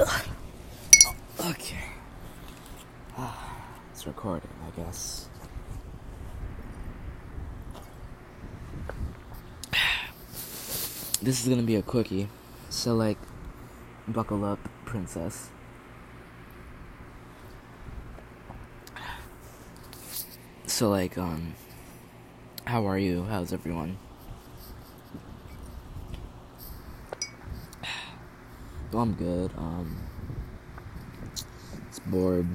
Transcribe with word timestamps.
Okay. 0.00 1.76
It's 3.92 4.06
recording, 4.06 4.48
I 4.66 4.70
guess. 4.80 5.28
This 11.20 11.42
is 11.42 11.48
gonna 11.50 11.64
be 11.64 11.76
a 11.76 11.82
quickie. 11.82 12.28
So, 12.70 12.94
like, 12.94 13.18
buckle 14.08 14.42
up, 14.42 14.58
princess. 14.86 15.50
So, 20.66 20.88
like, 20.88 21.18
um, 21.18 21.52
how 22.64 22.86
are 22.86 22.98
you? 22.98 23.24
How's 23.24 23.52
everyone? 23.52 23.98
Well, 28.92 29.02
I'm 29.02 29.14
good. 29.14 29.52
Um, 29.56 29.96
it's 31.88 32.00
bored, 32.00 32.48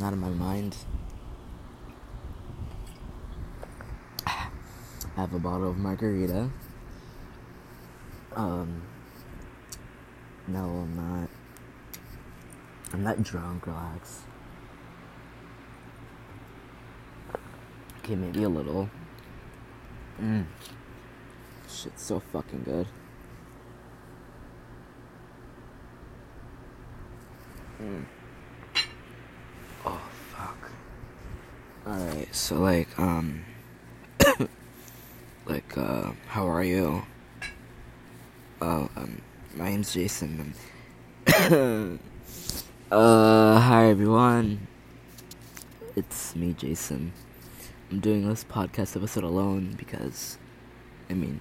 not 0.00 0.14
in 0.14 0.18
my 0.18 0.30
mind. 0.30 0.74
I 4.26 4.48
have 5.16 5.34
a 5.34 5.38
bottle 5.38 5.68
of 5.68 5.76
margarita. 5.76 6.48
Um, 8.34 8.80
no, 10.48 10.60
I'm 10.60 10.96
not. 10.96 11.28
I'm 12.94 13.02
not 13.02 13.22
drunk, 13.22 13.66
relax. 13.66 14.22
Okay, 17.98 18.14
maybe 18.14 18.44
a 18.44 18.48
little. 18.48 18.88
Mmm. 20.18 20.46
Shit's 21.68 22.02
so 22.02 22.20
fucking 22.20 22.62
good. 22.64 22.86
Mm. 27.80 28.04
Oh, 29.84 30.00
fuck. 30.34 30.70
Alright, 31.86 32.34
so, 32.34 32.56
like, 32.56 32.98
um. 32.98 33.44
like, 35.46 35.76
uh, 35.76 36.12
how 36.28 36.48
are 36.48 36.64
you? 36.64 37.02
Oh, 38.62 38.88
um, 38.96 39.20
my 39.54 39.68
name's 39.68 39.92
Jason. 39.92 40.54
uh, 41.26 41.98
hi 43.60 43.90
everyone. 43.90 44.66
It's 45.94 46.34
me, 46.34 46.54
Jason. 46.54 47.12
I'm 47.90 48.00
doing 48.00 48.26
this 48.26 48.42
podcast 48.42 48.96
episode 48.96 49.24
alone 49.24 49.74
because, 49.76 50.38
I 51.10 51.12
mean, 51.12 51.40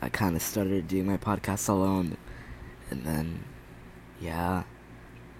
I 0.00 0.08
kind 0.08 0.34
of 0.34 0.40
started 0.40 0.88
doing 0.88 1.04
my 1.04 1.18
podcast 1.18 1.68
alone, 1.68 2.16
and 2.90 3.04
then, 3.04 3.44
yeah, 4.18 4.62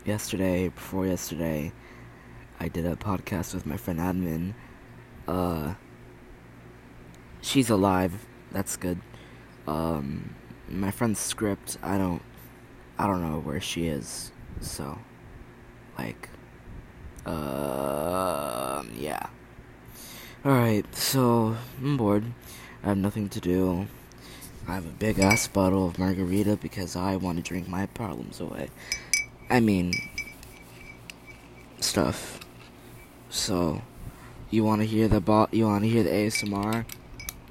yesterday, 0.04 0.68
before 0.68 1.06
yesterday, 1.06 1.72
I 2.60 2.68
did 2.68 2.86
a 2.86 2.96
podcast 2.96 3.54
with 3.54 3.66
my 3.66 3.76
friend 3.76 3.98
Admin. 3.98 4.54
Uh, 5.26 5.74
she's 7.40 7.70
alive. 7.70 8.26
That's 8.52 8.76
good. 8.76 9.00
Um, 9.66 10.34
my 10.68 10.90
friend's 10.90 11.18
script, 11.18 11.78
I 11.82 11.98
don't, 11.98 12.22
I 12.98 13.06
don't 13.06 13.22
know 13.22 13.40
where 13.40 13.60
she 13.60 13.86
is. 13.86 14.30
So, 14.60 14.98
like, 15.98 16.28
uh, 17.26 18.82
yeah. 18.96 19.26
Alright, 20.44 20.94
so, 20.94 21.56
I'm 21.80 21.96
bored. 21.96 22.24
I 22.82 22.88
have 22.88 22.98
nothing 22.98 23.30
to 23.30 23.40
do. 23.40 23.86
I 24.68 24.74
have 24.74 24.86
a 24.86 24.90
big 24.90 25.18
ass 25.18 25.48
bottle 25.48 25.86
of 25.86 25.98
margarita 25.98 26.56
because 26.56 26.96
I 26.96 27.16
want 27.16 27.36
to 27.38 27.42
drink 27.42 27.68
my 27.68 27.86
problems 27.86 28.40
away. 28.40 28.68
I 29.50 29.60
mean, 29.60 29.92
stuff. 31.80 32.40
So, 33.30 33.82
you 34.50 34.64
want 34.64 34.80
to 34.80 34.86
hear 34.86 35.08
the 35.08 35.20
bot? 35.20 35.52
You 35.52 35.66
want 35.66 35.84
to 35.84 35.90
hear 35.90 36.02
the 36.02 36.10
ASMR? 36.10 36.84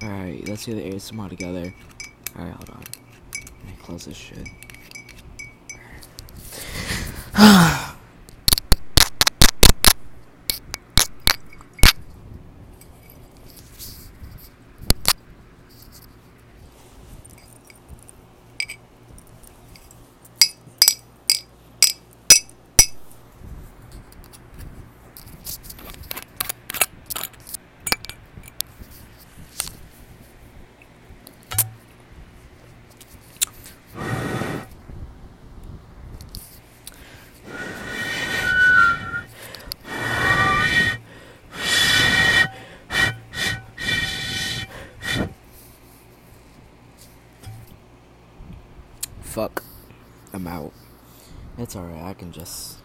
All 0.02 0.08
right, 0.08 0.46
let's 0.48 0.64
hear 0.64 0.74
the 0.74 0.90
ASMR 0.90 1.28
together. 1.28 1.74
All 2.36 2.44
right, 2.44 2.54
hold 2.54 2.70
on. 2.70 2.82
Let 3.34 3.66
me 3.66 3.76
close 3.82 4.04
this 4.06 4.16
shit. 4.16 4.48
Fuck. 49.34 49.64
I'm 50.32 50.46
out. 50.46 50.72
It's 51.58 51.74
alright, 51.74 52.04
I 52.04 52.14
can 52.14 52.30
just 52.30 52.78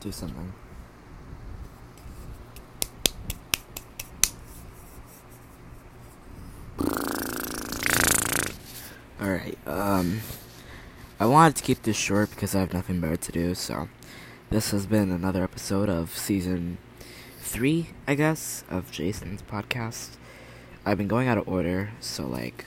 do 0.00 0.12
something. 0.12 0.52
Alright, 9.18 9.56
um 9.66 10.20
I 11.18 11.24
wanted 11.24 11.56
to 11.56 11.62
keep 11.62 11.84
this 11.84 11.96
short 11.96 12.28
because 12.28 12.54
I 12.54 12.60
have 12.60 12.74
nothing 12.74 13.00
better 13.00 13.16
to 13.16 13.32
do, 13.32 13.54
so 13.54 13.88
this 14.50 14.72
has 14.72 14.84
been 14.84 15.10
another 15.10 15.42
episode 15.42 15.88
of 15.88 16.14
season 16.18 16.76
three, 17.38 17.94
I 18.06 18.14
guess, 18.14 18.62
of 18.68 18.92
Jason's 18.92 19.40
podcast. 19.40 20.18
I've 20.88 20.96
been 20.96 21.06
going 21.06 21.28
out 21.28 21.36
of 21.36 21.46
order, 21.46 21.90
so 22.00 22.26
like, 22.26 22.64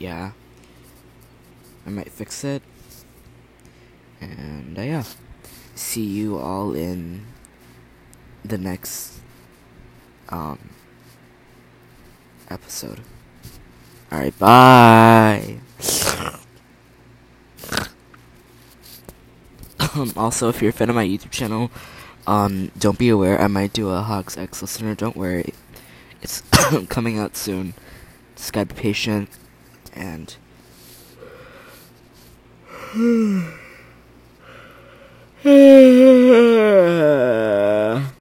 yeah, 0.00 0.32
I 1.86 1.90
might 1.90 2.10
fix 2.10 2.42
it. 2.42 2.62
And 4.20 4.76
uh, 4.76 4.82
yeah, 4.82 5.04
see 5.76 6.02
you 6.02 6.36
all 6.36 6.74
in 6.74 7.26
the 8.44 8.58
next 8.58 9.20
um 10.30 10.58
episode. 12.50 13.00
All 14.10 14.18
right, 14.18 14.36
bye. 14.36 15.58
um, 19.94 20.12
also, 20.16 20.48
if 20.48 20.60
you're 20.60 20.70
a 20.70 20.72
fan 20.72 20.88
of 20.88 20.96
my 20.96 21.06
YouTube 21.06 21.30
channel, 21.30 21.70
um, 22.26 22.72
don't 22.76 22.98
be 22.98 23.10
aware 23.10 23.40
I 23.40 23.46
might 23.46 23.72
do 23.72 23.90
a 23.90 24.02
Hogs 24.02 24.36
X 24.36 24.60
listener. 24.60 24.96
Don't 24.96 25.16
worry, 25.16 25.54
it's 26.24 26.40
coming 26.88 27.18
out 27.18 27.36
soon. 27.36 27.74
Just 28.34 28.52
gotta 28.52 28.74
be 28.74 28.80
patient 28.80 29.28
and. 29.92 30.36